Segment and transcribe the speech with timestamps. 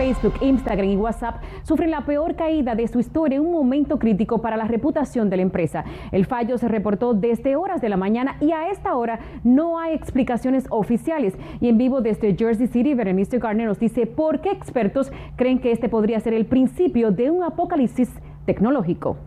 [0.00, 4.40] Facebook, Instagram y WhatsApp sufren la peor caída de su historia en un momento crítico
[4.40, 5.84] para la reputación de la empresa.
[6.10, 9.92] El fallo se reportó desde horas de la mañana y a esta hora no hay
[9.92, 11.34] explicaciones oficiales.
[11.60, 15.70] Y en vivo desde Jersey City, Berenice Garner nos dice por qué expertos creen que
[15.70, 18.08] este podría ser el principio de un apocalipsis
[18.46, 19.18] tecnológico.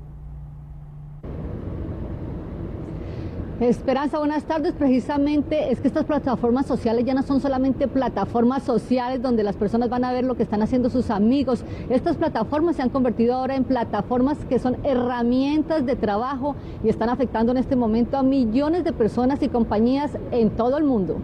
[3.63, 4.73] Esperanza, buenas tardes.
[4.73, 9.89] Precisamente es que estas plataformas sociales ya no son solamente plataformas sociales donde las personas
[9.89, 11.63] van a ver lo que están haciendo sus amigos.
[11.89, 17.07] Estas plataformas se han convertido ahora en plataformas que son herramientas de trabajo y están
[17.07, 21.21] afectando en este momento a millones de personas y compañías en todo el mundo.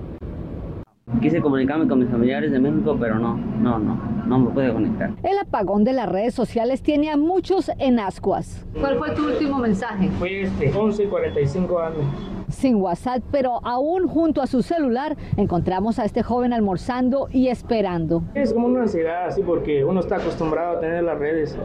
[1.21, 5.11] Quise comunicarme con mis familiares de México, pero no, no, no, no me pude conectar.
[5.23, 8.65] El apagón de las redes sociales tiene a muchos en ascuas.
[8.79, 10.07] ¿Cuál fue tu último mensaje?
[10.19, 11.99] Fue este, 11 45 años.
[12.47, 18.23] Sin WhatsApp, pero aún junto a su celular, encontramos a este joven almorzando y esperando.
[18.33, 21.57] Es como una ansiedad, así, porque uno está acostumbrado a tener las redes.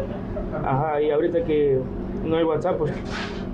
[0.64, 1.78] Ajá, y ahorita que
[2.24, 2.92] no hay WhatsApp, pues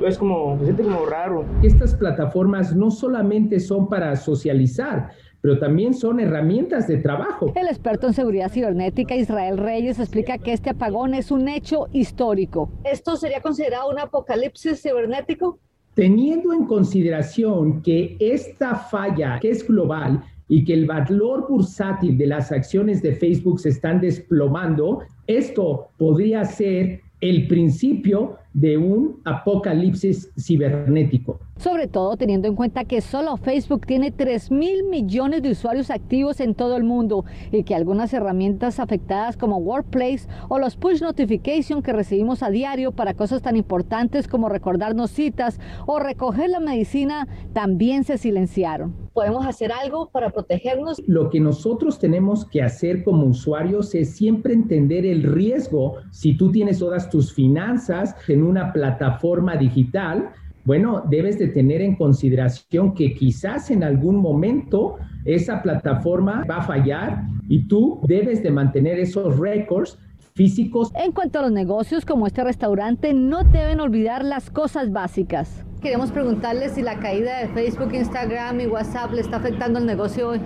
[0.07, 1.45] es como, se siente como raro.
[1.63, 7.53] Estas plataformas no solamente son para socializar, pero también son herramientas de trabajo.
[7.55, 12.71] El experto en seguridad cibernética Israel Reyes explica que este apagón es un hecho histórico.
[12.85, 15.59] ¿Esto sería considerado un apocalipsis cibernético?
[15.95, 22.27] Teniendo en consideración que esta falla, que es global, y que el valor bursátil de
[22.27, 30.31] las acciones de Facebook se están desplomando, esto podría ser el principio de un apocalipsis
[30.37, 31.41] cibernético.
[31.57, 36.41] Sobre todo teniendo en cuenta que solo Facebook tiene 3 mil millones de usuarios activos
[36.41, 41.83] en todo el mundo y que algunas herramientas afectadas como Workplace o los push notification
[41.83, 47.29] que recibimos a diario para cosas tan importantes como recordarnos citas o recoger la medicina
[47.53, 48.95] también se silenciaron.
[49.13, 51.03] ¿Podemos hacer algo para protegernos?
[51.07, 56.51] Lo que nosotros tenemos que hacer como usuarios es siempre entender el riesgo si tú
[56.53, 60.31] tienes todas tus finanzas en una plataforma digital
[60.65, 66.63] bueno, debes de tener en consideración que quizás en algún momento esa plataforma va a
[66.63, 69.99] fallar y tú debes de mantener esos récords
[70.35, 70.93] físicos.
[70.95, 75.65] En cuanto a los negocios como este restaurante, no deben olvidar las cosas básicas.
[75.81, 80.29] Queremos preguntarle si la caída de Facebook, Instagram y WhatsApp le está afectando el negocio
[80.29, 80.41] hoy.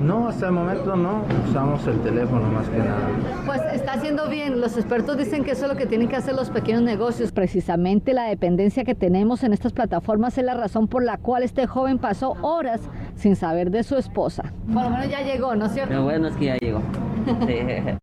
[0.00, 1.22] No, hasta el momento no.
[1.48, 3.08] Usamos el teléfono más que nada.
[3.46, 4.60] Pues está haciendo bien.
[4.60, 7.32] Los expertos dicen que eso es lo que tienen que hacer los pequeños negocios.
[7.32, 11.66] Precisamente la dependencia que tenemos en estas plataformas es la razón por la cual este
[11.66, 12.80] joven pasó horas
[13.16, 14.52] sin saber de su esposa.
[14.72, 15.94] Por lo menos ya llegó, ¿no es cierto?
[15.94, 16.80] Lo bueno es que ya llegó.
[17.46, 17.98] Sí.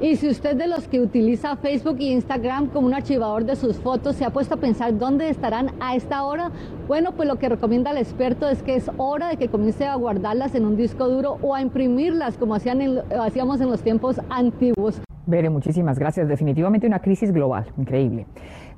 [0.00, 3.78] Y si usted de los que utiliza Facebook e Instagram como un archivador de sus
[3.78, 6.50] fotos se ha puesto a pensar dónde estarán a esta hora,
[6.86, 9.94] bueno, pues lo que recomienda el experto es que es hora de que comience a
[9.94, 15.00] guardarlas en un disco duro o a imprimirlas como hacían hacíamos en los tiempos antiguos.
[15.24, 16.28] Bere, muchísimas gracias.
[16.28, 18.26] Definitivamente una crisis global, increíble.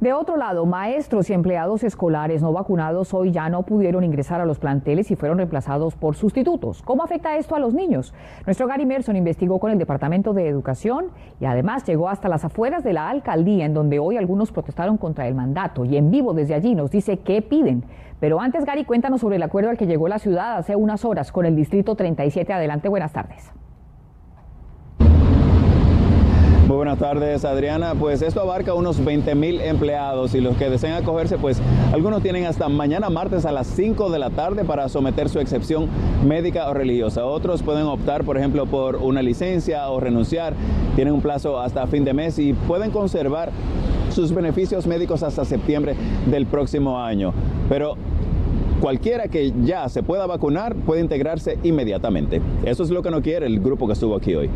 [0.00, 4.46] De otro lado, maestros y empleados escolares no vacunados hoy ya no pudieron ingresar a
[4.46, 6.82] los planteles y fueron reemplazados por sustitutos.
[6.82, 8.14] ¿Cómo afecta esto a los niños?
[8.46, 11.06] Nuestro Gary Merson investigó con el Departamento de Educación
[11.40, 15.26] y además llegó hasta las afueras de la alcaldía en donde hoy algunos protestaron contra
[15.26, 17.82] el mandato y en vivo desde allí nos dice qué piden.
[18.20, 21.32] Pero antes, Gary, cuéntanos sobre el acuerdo al que llegó la ciudad hace unas horas
[21.32, 22.52] con el Distrito 37.
[22.52, 23.50] Adelante, buenas tardes.
[26.68, 27.94] Muy buenas tardes, Adriana.
[27.94, 31.62] Pues esto abarca unos 20 mil empleados y los que deseen acogerse, pues
[31.94, 35.88] algunos tienen hasta mañana martes a las 5 de la tarde para someter su excepción
[36.26, 37.24] médica o religiosa.
[37.24, 40.52] Otros pueden optar, por ejemplo, por una licencia o renunciar.
[40.94, 43.50] Tienen un plazo hasta fin de mes y pueden conservar
[44.10, 45.96] sus beneficios médicos hasta septiembre
[46.26, 47.32] del próximo año.
[47.70, 47.94] Pero
[48.82, 52.42] cualquiera que ya se pueda vacunar puede integrarse inmediatamente.
[52.66, 54.50] Eso es lo que no quiere el grupo que estuvo aquí hoy.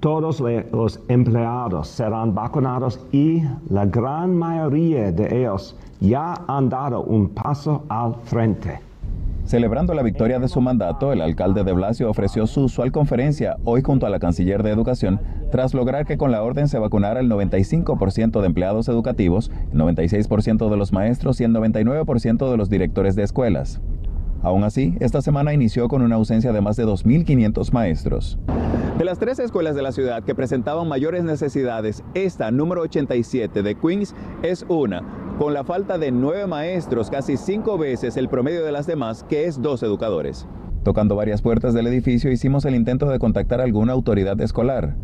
[0.00, 7.28] Todos los empleados serán vacunados y la gran mayoría de ellos ya han dado un
[7.28, 8.80] paso al frente.
[9.44, 13.82] Celebrando la victoria de su mandato, el alcalde de Blasio ofreció su usual conferencia hoy
[13.82, 15.20] junto a la canciller de Educación
[15.52, 20.70] tras lograr que con la orden se vacunara el 95% de empleados educativos, el 96%
[20.70, 23.82] de los maestros y el 99% de los directores de escuelas.
[24.42, 28.38] Aún así, esta semana inició con una ausencia de más de 2.500 maestros.
[29.00, 33.74] De las tres escuelas de la ciudad que presentaban mayores necesidades, esta, número 87 de
[33.74, 35.02] Queens, es una,
[35.38, 39.46] con la falta de nueve maestros, casi cinco veces el promedio de las demás, que
[39.46, 40.46] es dos educadores.
[40.82, 44.94] Tocando varias puertas del edificio, hicimos el intento de contactar a alguna autoridad escolar.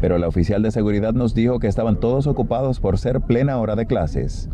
[0.00, 3.76] Pero la oficial de seguridad nos dijo que estaban todos ocupados por ser plena hora
[3.76, 4.50] de clases.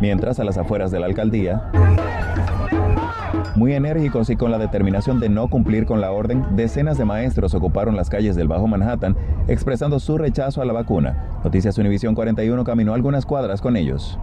[0.00, 1.70] Mientras a las afueras de la alcaldía,
[3.56, 7.54] muy enérgicos y con la determinación de no cumplir con la orden, decenas de maestros
[7.54, 9.16] ocuparon las calles del Bajo Manhattan
[9.48, 11.40] expresando su rechazo a la vacuna.
[11.44, 14.18] Noticias Univisión 41 caminó algunas cuadras con ellos.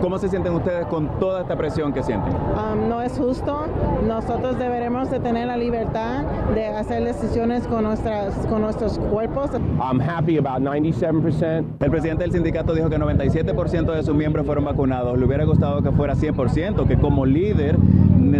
[0.00, 2.32] ¿Cómo se sienten ustedes con toda esta presión que sienten?
[2.34, 3.66] Um, no es justo.
[4.06, 6.24] Nosotros deberemos de tener la libertad
[6.54, 9.50] de hacer decisiones con, nuestras, con nuestros cuerpos.
[9.80, 11.64] I'm happy about 97%.
[11.80, 15.18] El presidente del sindicato dijo que 97% de sus miembros fueron vacunados.
[15.18, 17.78] Le hubiera gustado que fuera 100%, que como líder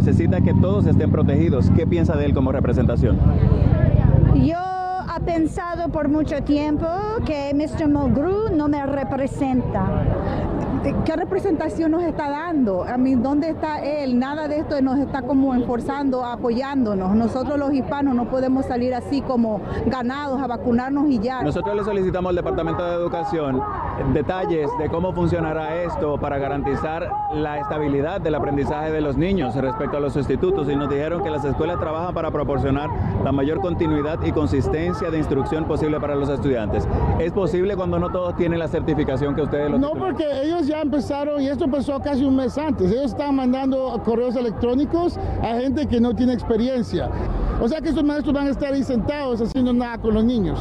[0.04, 1.70] necesita que todos estén protegidos.
[1.74, 3.18] ¿Qué piensa de él como representación?
[4.34, 4.58] Yo
[5.16, 6.86] he pensado por mucho tiempo
[7.24, 7.88] que Mr.
[7.88, 10.43] Mulgrew no me representa.
[10.84, 12.84] ¿Qué representación nos está dando?
[12.84, 14.18] A mí, ¿dónde está él?
[14.18, 17.14] Nada de esto nos está como enforzando, apoyándonos.
[17.16, 21.42] Nosotros los hispanos no podemos salir así como ganados a vacunarnos y ya.
[21.42, 23.62] Nosotros le solicitamos al Departamento de Educación
[24.12, 29.96] detalles de cómo funcionará esto para garantizar la estabilidad del aprendizaje de los niños respecto
[29.96, 32.90] a los sustitutos y nos dijeron que las escuelas trabajan para proporcionar
[33.22, 36.86] la mayor continuidad y consistencia de instrucción posible para los estudiantes.
[37.18, 40.73] ¿Es posible cuando no todos tienen la certificación que ustedes lo No, porque ellos ya
[40.82, 45.86] empezaron, y esto empezó casi un mes antes, ellos están mandando correos electrónicos a gente
[45.86, 47.10] que no tiene experiencia.
[47.60, 50.58] O sea que estos maestros van a estar ahí sentados haciendo nada con los niños.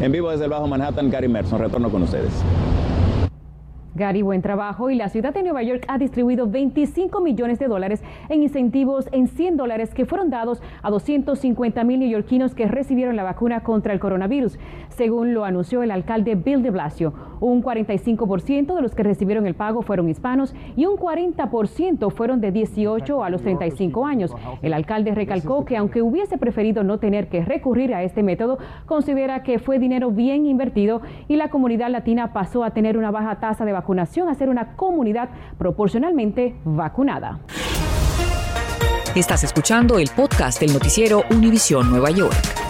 [0.00, 2.32] En vivo desde el Bajo Manhattan, Gary Merson, retorno con ustedes.
[3.94, 4.90] Gary, buen trabajo.
[4.90, 9.26] Y la ciudad de Nueva York ha distribuido 25 millones de dólares en incentivos en
[9.26, 14.00] 100 dólares que fueron dados a 250 mil neoyorquinos que recibieron la vacuna contra el
[14.00, 14.58] coronavirus,
[14.90, 17.12] según lo anunció el alcalde Bill de Blasio.
[17.40, 22.52] Un 45% de los que recibieron el pago fueron hispanos y un 40% fueron de
[22.52, 24.34] 18 a los 35 años.
[24.62, 29.42] El alcalde recalcó que aunque hubiese preferido no tener que recurrir a este método, considera
[29.42, 33.64] que fue dinero bien invertido y la comunidad latina pasó a tener una baja tasa
[33.64, 37.40] de vacunación a ser una comunidad proporcionalmente vacunada.
[39.14, 42.69] Estás escuchando el podcast del noticiero Univisión Nueva York.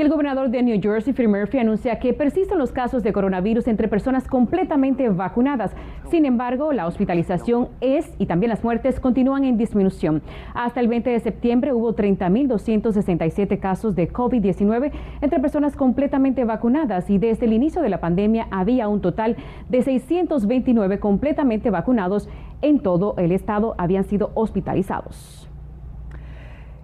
[0.00, 3.86] El gobernador de New Jersey, Phil Murphy, anuncia que persisten los casos de coronavirus entre
[3.86, 5.72] personas completamente vacunadas.
[6.10, 10.22] Sin embargo, la hospitalización es y también las muertes continúan en disminución.
[10.54, 17.18] Hasta el 20 de septiembre hubo 30.267 casos de COVID-19 entre personas completamente vacunadas y
[17.18, 19.36] desde el inicio de la pandemia había un total
[19.68, 22.26] de 629 completamente vacunados
[22.62, 25.49] en todo el estado habían sido hospitalizados.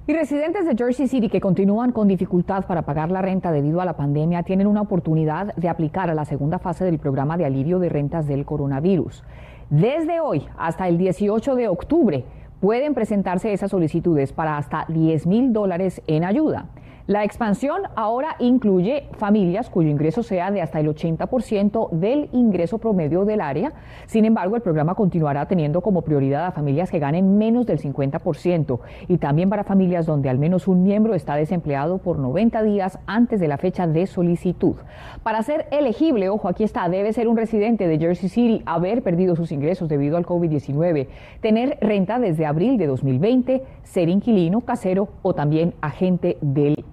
[0.08, 3.84] Y residentes de Jersey City que continúan con dificultad para pagar la renta debido a
[3.84, 7.80] la pandemia tienen una oportunidad de aplicar a la segunda fase del programa de alivio
[7.80, 9.24] de rentas del coronavirus.
[9.68, 12.24] Desde hoy hasta el 18 de octubre
[12.60, 16.66] pueden presentarse esas solicitudes para hasta 10 mil dólares en ayuda.
[17.08, 23.24] La expansión ahora incluye familias cuyo ingreso sea de hasta el 80% del ingreso promedio
[23.24, 23.74] del área.
[24.06, 28.80] Sin embargo, el programa continuará teniendo como prioridad a familias que ganen menos del 50%
[29.06, 33.38] y también para familias donde al menos un miembro está desempleado por 90 días antes
[33.38, 34.74] de la fecha de solicitud.
[35.22, 39.36] Para ser elegible, ojo, aquí está, debe ser un residente de Jersey City, haber perdido
[39.36, 41.06] sus ingresos debido al COVID-19,
[41.40, 46.84] tener renta desde abril de 2020, ser inquilino, casero o también agente del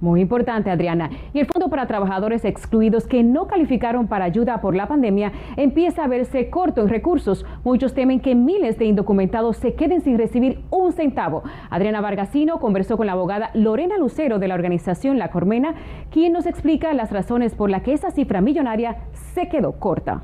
[0.00, 1.10] Muy importante, Adriana.
[1.34, 6.04] Y el Fondo para Trabajadores Excluidos que no calificaron para ayuda por la pandemia empieza
[6.04, 7.44] a verse corto en recursos.
[7.64, 11.42] Muchos temen que miles de indocumentados se queden sin recibir un centavo.
[11.68, 15.74] Adriana Vargasino conversó con la abogada Lorena Lucero de la organización La Cormena,
[16.10, 20.22] quien nos explica las razones por las que esa cifra millonaria se quedó corta.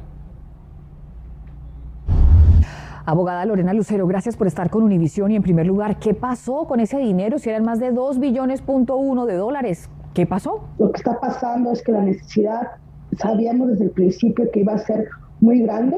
[3.09, 6.81] Abogada Lorena Lucero, gracias por estar con Univisión y en primer lugar, ¿qué pasó con
[6.81, 9.89] ese dinero si eran más de 2 billones punto uno de dólares?
[10.13, 10.65] ¿Qué pasó?
[10.81, 12.63] Lo que está pasando es que la necesidad,
[13.17, 15.07] sabíamos desde el principio que iba a ser
[15.41, 15.97] muy grande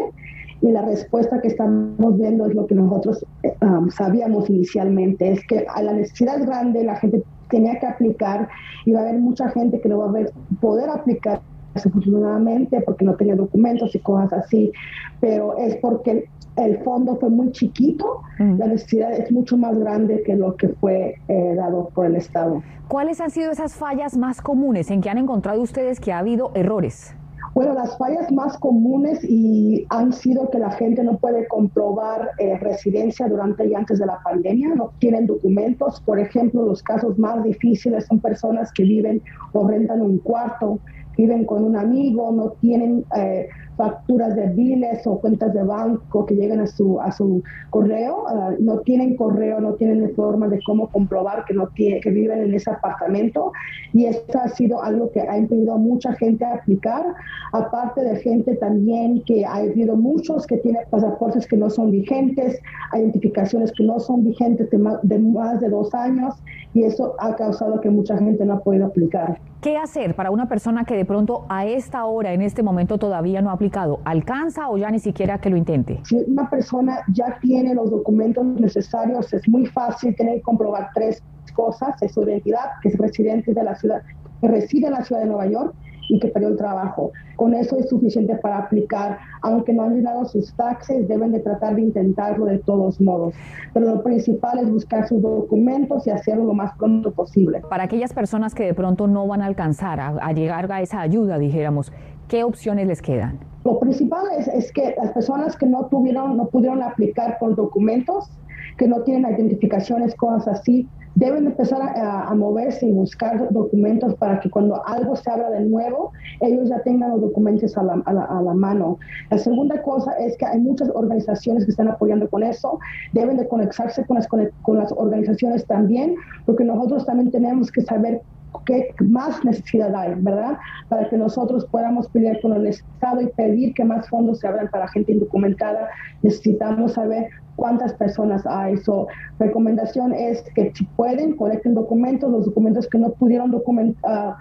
[0.60, 3.24] y la respuesta que estamos viendo es lo que nosotros
[3.62, 8.50] um, sabíamos inicialmente, es que a la necesidad grande la gente tenía que aplicar
[8.84, 10.24] y va a haber mucha gente que no va a
[10.60, 11.40] poder aplicar
[11.74, 14.72] desafortunadamente porque no tenía documentos y cosas así,
[15.20, 20.34] pero es porque el fondo fue muy chiquito, la necesidad es mucho más grande que
[20.34, 22.62] lo que fue eh, dado por el Estado.
[22.88, 26.50] ¿Cuáles han sido esas fallas más comunes en que han encontrado ustedes que ha habido
[26.54, 27.14] errores?
[27.54, 32.56] Bueno, las fallas más comunes y han sido que la gente no puede comprobar eh,
[32.58, 36.00] residencia durante y antes de la pandemia, no tienen documentos.
[36.02, 39.22] Por ejemplo, los casos más difíciles son personas que viven
[39.52, 40.78] o rentan un cuarto,
[41.18, 46.34] viven con un amigo, no tienen eh, facturas de biles o cuentas de banco que
[46.34, 50.88] llegan a su, a su correo, ah, no tienen correo, no tienen forma de cómo
[50.88, 53.52] comprobar que, no tiene, que viven en ese apartamento
[53.92, 57.04] y esto ha sido algo que ha impedido a mucha gente a aplicar,
[57.52, 62.60] aparte de gente también que ha habido muchos que tienen pasaportes que no son vigentes,
[62.94, 66.34] identificaciones que no son vigentes de, más de dos años
[66.74, 69.38] y eso ha causado que mucha gente no ha podido aplicar.
[69.60, 73.42] ¿Qué hacer para una persona que de pronto a esta hora, en este momento, todavía
[73.42, 73.98] no ha aplicado?
[74.04, 75.98] ¿Alcanza o ya ni siquiera que lo intente?
[76.04, 81.20] Si una persona ya tiene los documentos necesarios, es muy fácil tener que comprobar tres
[81.54, 82.00] cosas.
[82.00, 84.02] Es su identidad, que es residente de la ciudad,
[84.40, 85.74] que reside en la ciudad de Nueva York
[86.08, 87.12] y que perdió el trabajo.
[87.36, 89.18] Con eso es suficiente para aplicar.
[89.42, 93.34] Aunque no han llenado sus taxes, deben de tratar de intentarlo de todos modos.
[93.72, 97.62] Pero lo principal es buscar sus documentos y hacerlo lo más pronto posible.
[97.68, 101.00] Para aquellas personas que de pronto no van a alcanzar a, a llegar a esa
[101.00, 101.92] ayuda, dijéramos,
[102.28, 103.38] ¿qué opciones les quedan?
[103.64, 108.30] Lo principal es, es que las personas que no tuvieron, no pudieron aplicar con documentos,
[108.78, 114.38] que no tienen identificaciones, cosas así, deben empezar a, a, moverse y buscar documentos para
[114.38, 118.12] que cuando algo se abra de nuevo, ellos ya tengan los documentos a la, a
[118.12, 118.98] la, a la mano.
[119.30, 122.78] La segunda cosa es que hay muchas organizaciones que están apoyando con eso,
[123.12, 126.14] deben de conectarse con las, con las organizaciones también,
[126.46, 128.22] porque nosotros también tenemos que saber
[128.66, 130.58] qué más necesidad hay, ¿verdad?
[130.88, 134.68] Para que nosotros podamos pelear con el Estado y pedir que más fondos se abran
[134.68, 135.88] para gente indocumentada.
[136.22, 138.76] Necesitamos saber cuántas personas hay.
[138.78, 139.06] Su
[139.38, 144.36] recomendación es que si pueden, colecten documentos, los documentos que no pudieron documentar,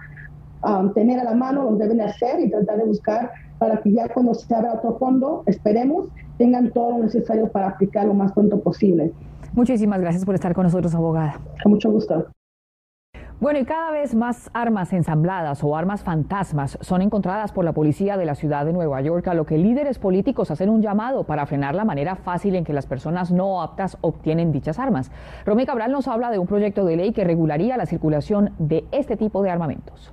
[0.62, 4.08] uh, tener a la mano los deben hacer y tratar de buscar para que ya
[4.08, 6.06] cuando se abra otro fondo, esperemos,
[6.38, 9.12] tengan todo lo necesario para aplicar lo más pronto posible.
[9.52, 11.40] Muchísimas gracias por estar con nosotros, abogada.
[11.62, 12.28] Con mucho gusto.
[13.40, 18.16] Bueno, y cada vez más armas ensambladas o armas fantasmas son encontradas por la policía
[18.16, 21.46] de la ciudad de Nueva York, a lo que líderes políticos hacen un llamado para
[21.46, 25.12] frenar la manera fácil en que las personas no aptas obtienen dichas armas.
[25.46, 29.16] Romé Cabral nos habla de un proyecto de ley que regularía la circulación de este
[29.16, 30.12] tipo de armamentos.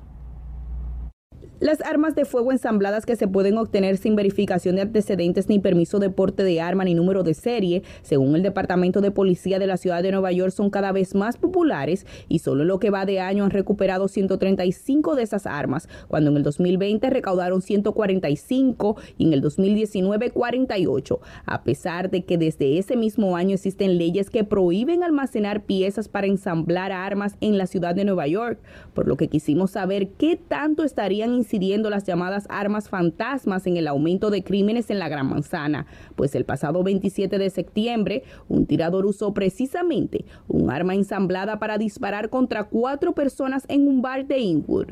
[1.61, 5.99] Las armas de fuego ensambladas que se pueden obtener sin verificación de antecedentes ni permiso
[5.99, 9.77] de porte de arma ni número de serie, según el Departamento de Policía de la
[9.77, 13.21] Ciudad de Nueva York, son cada vez más populares y solo lo que va de
[13.21, 19.31] año han recuperado 135 de esas armas, cuando en el 2020 recaudaron 145 y en
[19.31, 25.03] el 2019 48, a pesar de que desde ese mismo año existen leyes que prohíben
[25.03, 28.59] almacenar piezas para ensamblar armas en la ciudad de Nueva York,
[28.93, 33.87] por lo que quisimos saber qué tanto estarían incidiendo las llamadas armas fantasmas en el
[33.87, 35.85] aumento de crímenes en la Gran Manzana,
[36.15, 42.31] pues el pasado 27 de septiembre un tirador usó precisamente un arma ensamblada para disparar
[42.31, 44.87] contra cuatro personas en un bar de Inwood.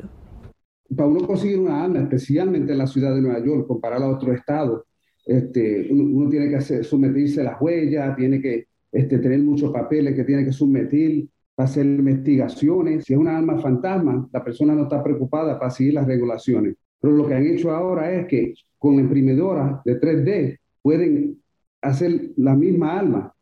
[0.96, 4.32] Para uno conseguir una arma, especialmente en la ciudad de Nueva York, comparado a otro
[4.32, 4.86] estado,
[5.26, 10.14] este, uno tiene que hacer, someterse a las huellas, tiene que este, tener muchos papeles
[10.14, 13.04] que tiene que someter para hacer investigaciones.
[13.04, 16.76] Si es una arma fantasma, la persona no está preocupada para seguir las regulaciones.
[17.00, 21.38] Pero lo que han hecho ahora es que con la imprimidora de 3D pueden
[21.80, 23.34] hacer la misma arma.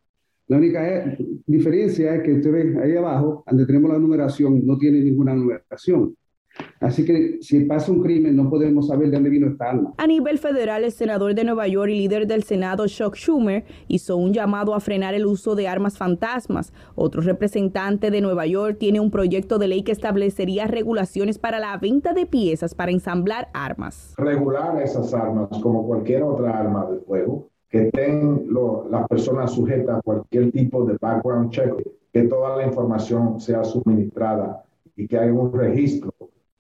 [0.48, 1.16] La única
[1.46, 6.14] diferencia es que usted ve ahí abajo, donde tenemos la numeración, no tiene ninguna numeración.
[6.80, 9.94] Así que si pasa un crimen no podemos saber de dónde vino esta arma.
[9.98, 14.16] A nivel federal, el senador de Nueva York y líder del Senado, Chuck Schumer, hizo
[14.16, 16.72] un llamado a frenar el uso de armas fantasmas.
[16.94, 21.76] Otro representante de Nueva York tiene un proyecto de ley que establecería regulaciones para la
[21.78, 24.14] venta de piezas para ensamblar armas.
[24.18, 28.48] Regular esas armas como cualquier otra arma de fuego, que estén
[28.90, 31.74] las personas sujetas a cualquier tipo de background check,
[32.12, 34.64] que toda la información sea suministrada
[34.96, 36.12] y que haya un registro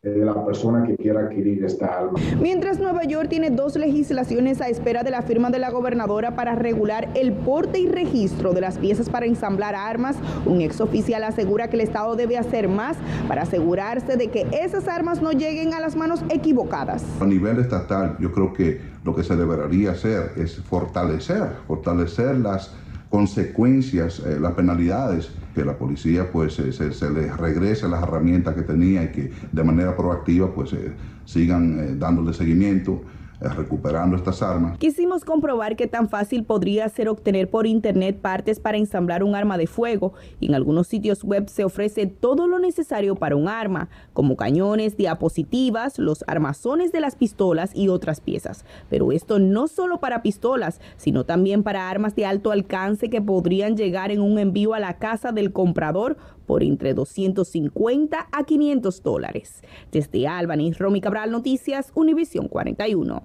[0.02, 2.18] de la persona que quiera adquirir esta arma.
[2.40, 6.56] Mientras Nueva York tiene dos legislaciones a espera de la firma de la gobernadora para
[6.56, 11.70] regular el porte y registro de las piezas para ensamblar armas, un ex oficial asegura
[11.70, 12.96] que el Estado debe hacer más
[13.28, 17.04] para asegurarse de que esas armas no lleguen a las manos equivocadas.
[17.20, 22.74] A nivel estatal, yo creo que lo que se debería hacer es fortalecer, fortalecer las
[23.12, 28.54] consecuencias, eh, las penalidades, que la policía pues se, se, se, les regrese las herramientas
[28.54, 33.04] que tenía y que de manera proactiva pues eh, sigan eh, dándole seguimiento
[33.50, 34.78] recuperando estas armas.
[34.78, 39.58] Quisimos comprobar qué tan fácil podría ser obtener por internet partes para ensamblar un arma
[39.58, 43.88] de fuego y en algunos sitios web se ofrece todo lo necesario para un arma,
[44.12, 48.64] como cañones, diapositivas, los armazones de las pistolas y otras piezas.
[48.88, 53.76] Pero esto no solo para pistolas, sino también para armas de alto alcance que podrían
[53.76, 59.62] llegar en un envío a la casa del comprador por entre 250 a 500 dólares.
[59.90, 63.22] Desde Albany, Romy Cabral Noticias, Univisión 41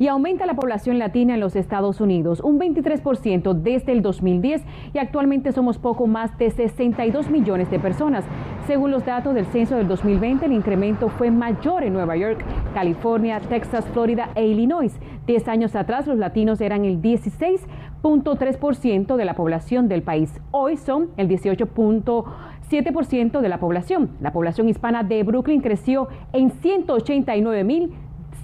[0.00, 4.62] y aumenta la población latina en los Estados Unidos, un 23% desde el 2010
[4.94, 8.24] y actualmente somos poco más de 62 millones de personas.
[8.66, 12.42] Según los datos del censo del 2020, el incremento fue mayor en Nueva York,
[12.72, 14.98] California, Texas, Florida e Illinois.
[15.26, 20.40] Diez años atrás los latinos eran el 16.3% de la población del país.
[20.50, 24.12] Hoy son el 18.7% de la población.
[24.22, 27.92] La población hispana de Brooklyn creció en 189 mil